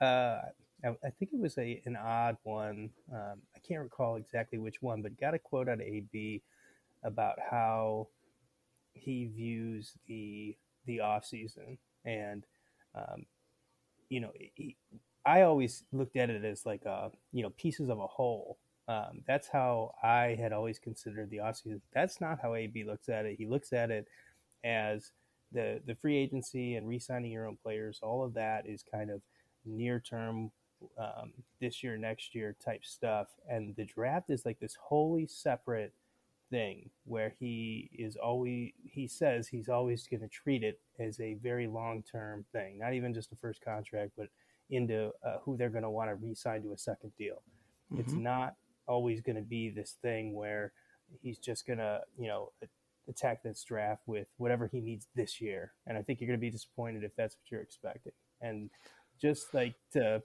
[0.00, 0.40] uh,
[0.82, 2.88] I, I, think it was a an odd one.
[3.12, 6.42] Um, I can't recall exactly which one, but got a quote out of AB
[7.04, 8.08] about how
[9.00, 12.44] he views the the off season, and
[12.94, 13.26] um,
[14.08, 14.76] you know, he,
[15.24, 18.58] I always looked at it as like a you know pieces of a whole.
[18.88, 21.80] Um, that's how I had always considered the offseason.
[21.94, 23.36] That's not how AB looks at it.
[23.38, 24.08] He looks at it
[24.64, 25.12] as
[25.52, 28.00] the the free agency and re-signing your own players.
[28.02, 29.22] All of that is kind of
[29.64, 30.50] near term,
[30.98, 33.28] um, this year, next year type stuff.
[33.48, 35.92] And the draft is like this wholly separate
[36.50, 41.34] thing where he is always he says he's always going to treat it as a
[41.34, 44.28] very long term thing, not even just a first contract, but
[44.70, 47.42] into uh, who they're going to want to re-sign to a second deal.
[47.92, 48.00] Mm-hmm.
[48.00, 48.54] It's not
[48.86, 50.72] always going to be this thing where
[51.22, 52.52] he's just going to you know
[53.08, 55.72] attack this draft with whatever he needs this year.
[55.86, 58.12] And I think you're going to be disappointed if that's what you're expecting.
[58.40, 58.70] And
[59.20, 60.22] just like to,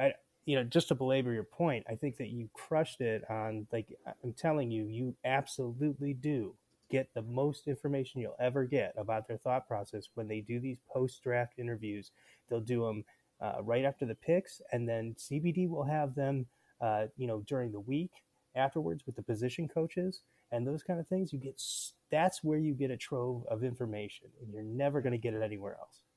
[0.00, 0.14] I,
[0.48, 3.94] you know, just to belabor your point, I think that you crushed it on like
[4.24, 6.54] I'm telling you, you absolutely do
[6.90, 10.78] get the most information you'll ever get about their thought process when they do these
[10.90, 12.12] post draft interviews.
[12.48, 13.04] They'll do them
[13.42, 16.46] uh, right after the picks, and then CBD will have them,
[16.80, 18.12] uh, you know, during the week
[18.56, 21.30] afterwards with the position coaches and those kind of things.
[21.30, 21.60] You get
[22.10, 25.42] that's where you get a trove of information, and you're never going to get it
[25.42, 26.07] anywhere else.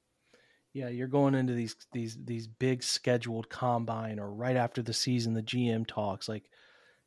[0.73, 5.33] Yeah, you're going into these these these big scheduled combine or right after the season,
[5.33, 6.29] the GM talks.
[6.29, 6.49] Like,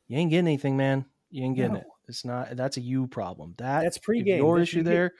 [0.07, 1.05] you ain't getting anything, man.
[1.31, 1.79] You ain't getting no.
[1.79, 1.87] it.
[2.07, 2.55] It's not.
[2.55, 3.55] That's a you problem.
[3.57, 4.37] That that's pregame.
[4.37, 5.13] Your issue there.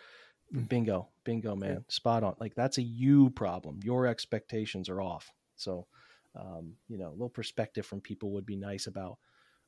[0.69, 1.73] Bingo, bingo, man.
[1.73, 1.79] Yeah.
[1.87, 2.35] Spot on.
[2.39, 3.79] Like that's a you problem.
[3.83, 5.31] Your expectations are off.
[5.55, 5.87] So,
[6.35, 9.17] um, you know, a little perspective from people would be nice about.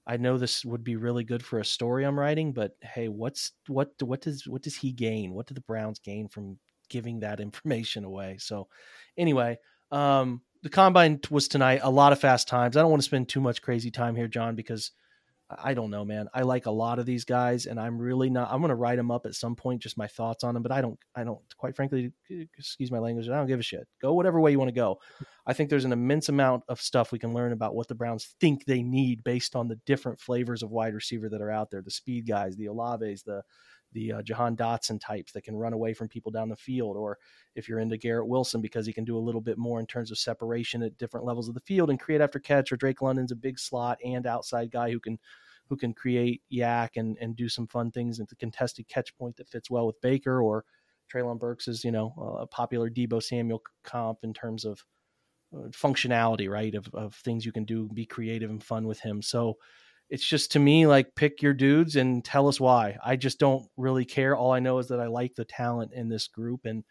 [0.06, 3.52] I know this would be really good for a story I'm writing, but hey, what's
[3.68, 5.34] what what does what does he gain?
[5.34, 6.60] What do the Browns gain from
[6.90, 8.38] giving that information away.
[8.40, 8.68] So,
[9.18, 9.58] anyway,
[9.92, 11.82] um, the combine was tonight.
[11.84, 12.76] A lot of fast times.
[12.76, 14.92] I don't want to spend too much crazy time here, John, because
[15.50, 16.28] I don't know, man.
[16.34, 18.52] I like a lot of these guys, and I'm really not.
[18.52, 20.64] I'm going to write them up at some point, just my thoughts on them.
[20.64, 21.00] But I don't.
[21.16, 21.40] I don't.
[21.58, 23.30] Quite frankly, excuse my language.
[23.30, 23.88] I don't give a shit.
[24.02, 25.00] Go whatever way you want to go.
[25.46, 28.36] I think there's an immense amount of stuff we can learn about what the Browns
[28.42, 31.82] think they need based on the different flavors of wide receiver that are out there.
[31.82, 33.42] The speed guys, the Olaves, the
[33.94, 37.18] the uh, Jahan Dotson types that can run away from people down the field, or
[37.56, 40.12] if you're into Garrett Wilson because he can do a little bit more in terms
[40.12, 43.32] of separation at different levels of the field and create after catch, or Drake London's
[43.32, 45.18] a big slot and outside guy who can
[45.70, 49.36] who can create YAC and and do some fun things at the contested catch point
[49.38, 50.66] that fits well with Baker, or
[51.14, 54.84] Treylon Burks is you know a popular Deebo Samuel comp in terms of
[55.56, 56.76] uh, functionality, right?
[56.76, 59.22] Of of things you can do, be creative and fun with him.
[59.22, 59.58] So
[60.10, 62.98] it's just to me like pick your dudes and tell us why.
[63.04, 64.36] I just don't really care.
[64.36, 66.84] All I know is that I like the talent in this group and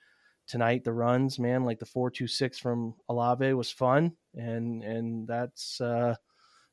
[0.46, 6.14] tonight the runs, man, like the 426 from Olave was fun and and that's uh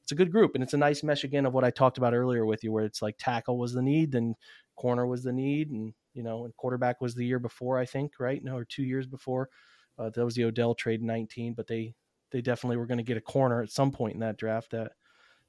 [0.02, 2.14] it's a good group and it's a nice mesh again of what I talked about
[2.14, 4.36] earlier with you where it's like tackle was the need then
[4.76, 8.14] corner was the need and you know and quarterback was the year before I think,
[8.20, 8.44] right?
[8.44, 9.50] No, or 2 years before.
[9.98, 11.94] Uh, that was the Odell trade in 19, but they
[12.32, 14.94] they definitely were going to get a corner at some point in that draft that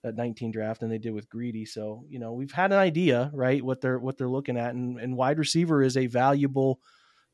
[0.04, 1.64] that 19 draft than they did with Greedy.
[1.64, 5.00] So, you know, we've had an idea, right, what they're what they're looking at and,
[5.00, 6.78] and wide receiver is a valuable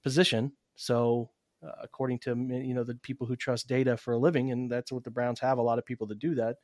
[0.03, 0.53] position.
[0.77, 1.31] So,
[1.63, 4.91] uh, according to you know the people who trust data for a living and that's
[4.91, 6.57] what the Browns have a lot of people that do that.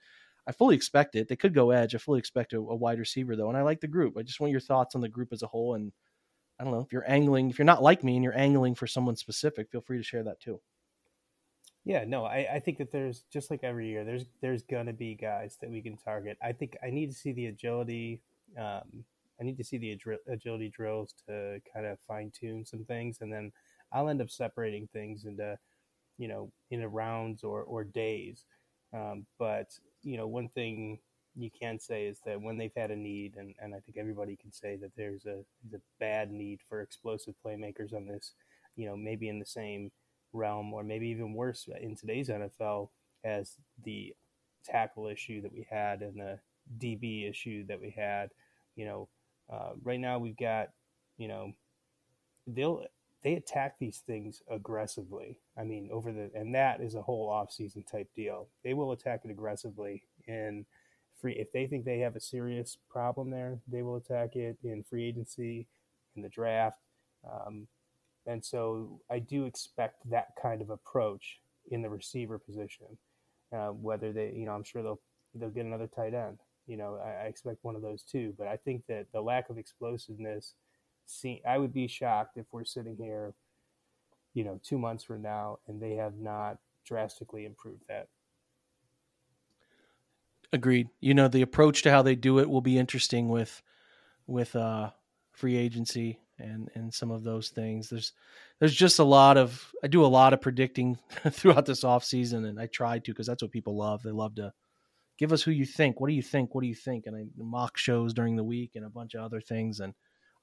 [0.47, 1.29] I fully expect it.
[1.29, 1.95] They could go edge.
[1.95, 4.17] I fully expect a, a wide receiver though, and I like the group.
[4.17, 5.93] I just want your thoughts on the group as a whole and
[6.59, 8.87] I don't know if you're angling, if you're not like me and you're angling for
[8.87, 10.61] someone specific, feel free to share that too.
[11.87, 15.15] Yeah, no, I, I think that there's just like every year, there's there's gonna be
[15.15, 16.37] guys that we can target.
[16.43, 18.23] I think I need to see the agility.
[18.59, 19.05] Um,
[19.41, 23.33] I need to see the agility drills to kind of fine tune some things, and
[23.33, 23.53] then
[23.93, 25.59] I'll end up separating things into,
[26.19, 28.47] you know, into rounds or or days.
[28.95, 29.69] Um, but
[30.05, 31.01] you know, one thing
[31.37, 34.37] you can say is that when they've had a need, and, and I think everybody
[34.37, 38.33] can say that there's a, there's a bad need for explosive playmakers on this,
[38.77, 39.91] you know, maybe in the same
[40.33, 42.91] realm, or maybe even worse in today's NFL,
[43.25, 44.15] as the
[44.65, 46.39] tackle issue that we had and the
[46.79, 48.31] DB issue that we had.
[48.75, 49.09] You know,
[49.53, 50.69] uh, right now we've got,
[51.17, 51.53] you know,
[52.47, 52.85] they'll
[53.23, 55.41] they attack these things aggressively.
[55.59, 58.49] I mean, over the and that is a whole off-season type deal.
[58.63, 60.67] They will attack it aggressively in
[61.21, 64.85] free if they think they have a serious problem there, they will attack it in
[64.85, 65.67] free agency,
[66.15, 66.79] in the draft.
[67.29, 67.67] Um,
[68.27, 72.87] and so I do expect that kind of approach in the receiver position.
[73.53, 75.01] Uh, whether they, you know, I'm sure they'll
[75.35, 76.39] they'll get another tight end.
[76.67, 78.35] You know, I, I, expect one of those too.
[78.37, 80.55] But I think that the lack of explosiveness,
[81.07, 83.35] see, I would be shocked if we're sitting here,
[84.35, 88.09] you know, two months from now and they have not drastically improved that.
[90.53, 90.89] Agreed.
[91.01, 93.63] You know, the approach to how they do it will be interesting with
[94.27, 94.91] with uh,
[95.31, 97.89] free agency and and some of those things.
[97.89, 98.13] There's
[98.59, 100.99] there's just a lot of I do a lot of predicting
[101.31, 104.03] throughout this off season, and I try to because that's what people love.
[104.03, 104.53] They love to
[105.19, 106.01] give us who you think.
[106.01, 106.55] What do you think?
[106.55, 107.07] What do you think?
[107.07, 109.95] And I mock shows during the week and a bunch of other things, and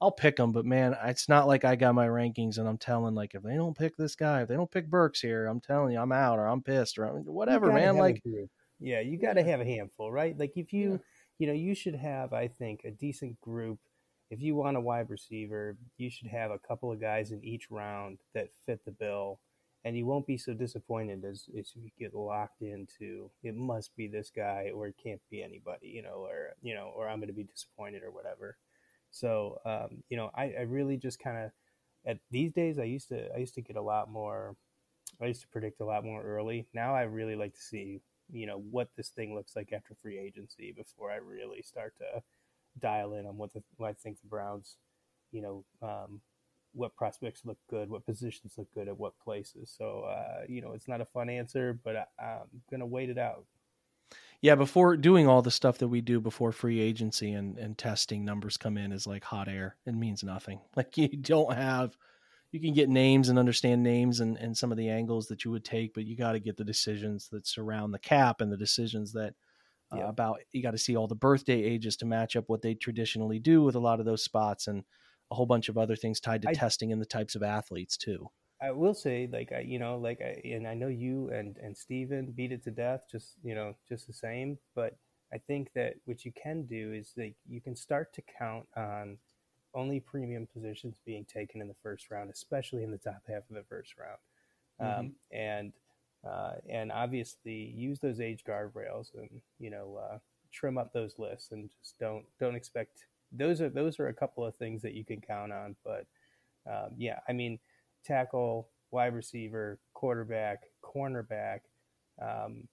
[0.02, 0.52] I'll pick them.
[0.52, 3.56] But man, it's not like I got my rankings and I'm telling like if they
[3.56, 6.40] don't pick this guy, if they don't pick Burks here, I'm telling you I'm out
[6.40, 7.98] or I'm pissed or whatever, man.
[7.98, 8.22] Like
[8.80, 10.38] yeah, you got to have a handful, right?
[10.38, 10.98] Like if you yeah.
[11.40, 13.80] you know you should have I think a decent group
[14.34, 17.70] if you want a wide receiver, you should have a couple of guys in each
[17.70, 19.40] round that fit the bill,
[19.86, 24.08] and you won't be so disappointed as, as you get locked into it must be
[24.08, 27.28] this guy or it can't be anybody, you know, or you know, or I'm going
[27.28, 28.58] to be disappointed or whatever.
[29.12, 31.52] So, um, you know, I, I really just kind of
[32.08, 34.56] at these days I used to I used to get a lot more.
[35.22, 36.66] I used to predict a lot more early.
[36.74, 40.18] Now I really like to see you know what this thing looks like after free
[40.18, 42.24] agency before I really start to
[42.80, 44.78] dial in on what, the, what I think the Browns,
[45.32, 46.22] you know, um,
[46.74, 49.74] what prospects look good, what positions look good at what places.
[49.78, 53.10] So, uh, you know, it's not a fun answer, but I, I'm going to wait
[53.10, 53.46] it out.
[54.42, 58.26] Yeah, before doing all the stuff that we do before free agency and, and testing
[58.26, 59.78] numbers come in is like hot air.
[59.86, 60.60] It means nothing.
[60.76, 61.96] Like you don't have,
[62.52, 65.52] you can get names and understand names and, and some of the angles that you
[65.52, 68.58] would take, but you got to get the decisions that surround the cap and the
[68.58, 69.34] decisions that
[70.02, 72.74] uh, about you got to see all the birthday ages to match up what they
[72.74, 74.84] traditionally do with a lot of those spots and
[75.32, 77.98] a whole bunch of other things tied to I, testing and the types of athletes
[77.98, 78.30] too.
[78.62, 81.76] I will say, like I, you know, like I, and I know you and and
[81.76, 84.58] Steven beat it to death, just you know, just the same.
[84.76, 84.96] But
[85.34, 89.18] I think that what you can do is that you can start to count on
[89.76, 93.56] only premium positions being taken in the first round, especially in the top half of
[93.56, 94.20] the first round.
[94.82, 95.00] Mm-hmm.
[95.00, 95.74] Um, and
[96.28, 100.18] uh, and obviously use those age guardrails and you know uh,
[100.52, 104.46] trim up those lists and just don't don't expect those are those are a couple
[104.46, 106.06] of things that you can count on but
[106.70, 107.60] um, yeah i mean
[108.06, 111.62] tackle wide receiver quarterback cornerback
[112.22, 112.68] um,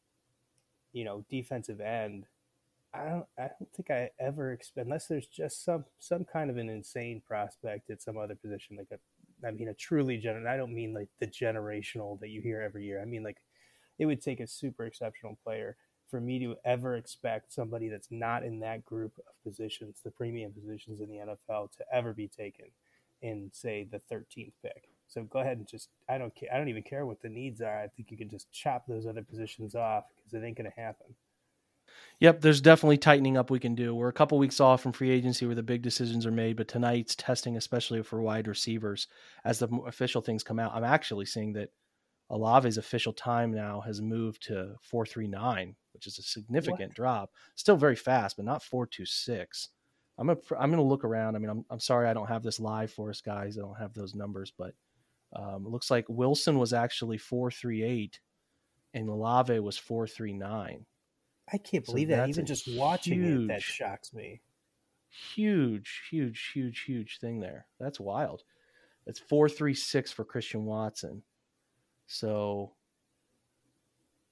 [0.93, 2.27] you know defensive end.
[2.93, 6.57] I don't, I don't think I ever expect unless there's just some some kind of
[6.57, 8.99] an insane prospect at some other position like a
[9.47, 10.47] I mean, a truly gener.
[10.47, 13.01] I don't mean like the generational that you hear every year.
[13.01, 13.39] I mean, like
[13.99, 15.77] it would take a super exceptional player
[16.11, 20.53] for me to ever expect somebody that's not in that group of positions, the premium
[20.53, 22.67] positions in the NFL, to ever be taken
[23.23, 24.89] in, say, the 13th pick.
[25.07, 26.49] So go ahead and just I don't care.
[26.53, 27.81] I don't even care what the needs are.
[27.81, 31.15] I think you can just chop those other positions off because it ain't to happen.
[32.21, 33.95] Yep, there's definitely tightening up we can do.
[33.95, 36.69] We're a couple weeks off from free agency where the big decisions are made, but
[36.69, 39.09] tonight's testing, especially for wide receivers,
[39.45, 40.75] as the official things come out.
[40.75, 41.71] I'm actually seeing that
[42.31, 46.95] Olave's official time now has moved to 439, which is a significant what?
[46.95, 47.31] drop.
[47.55, 49.71] Still very fast, but not 426.
[50.19, 51.35] I'm gonna I'm gonna look around.
[51.35, 53.57] I mean, I'm I'm sorry I don't have this live for us guys.
[53.57, 54.75] I don't have those numbers, but
[55.35, 58.21] um, it looks like Wilson was actually 438
[58.95, 60.85] and Olave was 439.
[61.53, 62.29] I can't believe so that.
[62.29, 64.41] Even just watching huge, it, that shocks me.
[65.09, 67.67] Huge, huge, huge, huge thing there.
[67.79, 68.45] That's wild.
[69.07, 71.23] It's four three six for Christian Watson.
[72.07, 72.73] So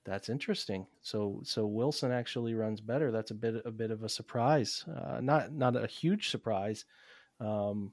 [0.05, 0.87] that's interesting.
[1.03, 3.11] So so Wilson actually runs better.
[3.11, 4.85] That's a bit a bit of a surprise.
[4.87, 6.85] Uh, not not a huge surprise.
[7.41, 7.93] Um,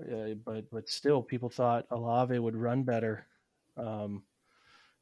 [0.00, 3.26] uh, but but still, people thought Olave would run better.
[3.76, 4.22] Um,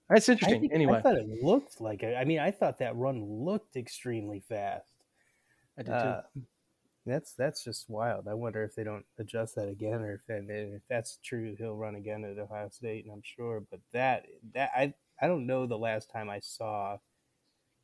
[0.09, 0.61] that's interesting.
[0.61, 2.16] Think, anyway, I thought it looked like it.
[2.16, 4.92] I mean, I thought that run looked extremely fast.
[5.79, 6.42] I did uh, too.
[7.07, 8.27] That's that's just wild.
[8.27, 11.77] I wonder if they don't adjust that again, or if and if that's true, he'll
[11.77, 13.62] run again at Ohio State, and I'm sure.
[13.71, 16.99] But that that I I don't know the last time I saw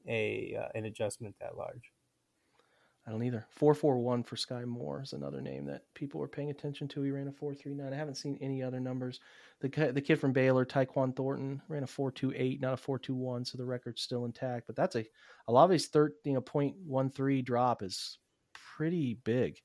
[0.08, 1.91] a uh, an adjustment that large.
[3.06, 3.44] I don't either.
[3.50, 7.02] Four four one for Skyy Moore is another name that people were paying attention to.
[7.02, 7.92] He ran a four three nine.
[7.92, 9.18] I haven't seen any other numbers.
[9.60, 13.00] The the kid from Baylor, Tyquan Thornton, ran a four two eight, not a four
[13.00, 14.68] two one, so the record's still intact.
[14.68, 15.04] But that's a
[15.48, 18.18] a lot of his third you know point one three drop is
[18.76, 19.58] pretty big,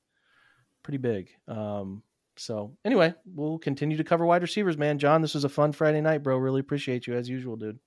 [0.82, 1.30] pretty big.
[1.46, 2.02] Um,
[2.36, 4.98] so anyway, we'll continue to cover wide receivers, man.
[4.98, 6.36] John, this was a fun Friday night, bro.
[6.38, 7.78] Really appreciate you as usual, dude.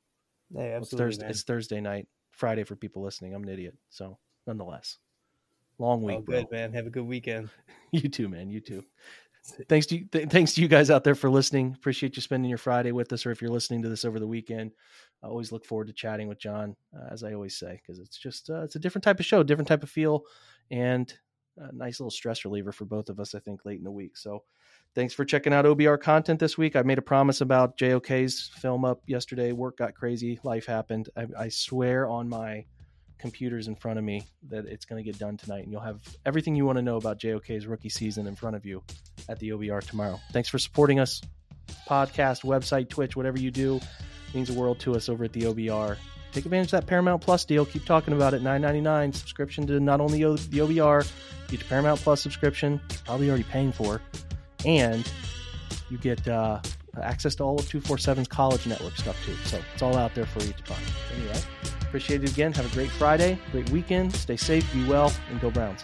[0.56, 0.82] Hey, absolutely.
[0.82, 3.34] It's Thursday, it's Thursday night, Friday for people listening.
[3.34, 4.98] I'm an idiot, so nonetheless.
[5.82, 6.60] Long week, oh, good bro.
[6.60, 6.74] man.
[6.74, 7.50] Have a good weekend.
[7.92, 8.52] you too, man.
[8.52, 8.84] You too.
[9.68, 11.74] thanks to you, th- thanks to you guys out there for listening.
[11.76, 14.28] Appreciate you spending your Friday with us, or if you're listening to this over the
[14.28, 14.74] weekend.
[15.24, 18.16] I always look forward to chatting with John, uh, as I always say, because it's
[18.16, 20.22] just uh, it's a different type of show, different type of feel,
[20.70, 21.12] and
[21.58, 23.34] a nice little stress reliever for both of us.
[23.34, 24.18] I think late in the week.
[24.18, 24.44] So.
[24.94, 26.76] Thanks for checking out OBR content this week.
[26.76, 29.54] I made a promise about JOK's film up yesterday.
[29.54, 30.38] Work got crazy.
[30.44, 31.08] Life happened.
[31.16, 32.66] I, I swear on my
[33.22, 36.02] computers in front of me that it's going to get done tonight, and you'll have
[36.26, 38.84] everything you want to know about JOK's rookie season in front of you
[39.30, 40.20] at the OBR tomorrow.
[40.34, 41.22] Thanks for supporting us,
[41.88, 43.80] podcast, website, Twitch, whatever you do,
[44.34, 45.98] means the world to us over at the OBR.
[46.32, 47.66] Take advantage of that Paramount Plus deal.
[47.66, 48.42] Keep talking about it.
[48.42, 51.10] Nine ninety nine subscription to not only the OBR,
[51.50, 54.02] get your Paramount Plus subscription, probably already paying for,
[54.66, 55.10] and
[55.90, 56.62] you get uh,
[57.02, 59.36] access to all of 247's college network stuff too.
[59.46, 60.82] So it's all out there for you to find.
[61.16, 61.42] Anyway,
[61.92, 62.54] appreciate it again.
[62.54, 64.16] Have a great Friday, great weekend.
[64.16, 65.84] Stay safe, be well, and go Browns.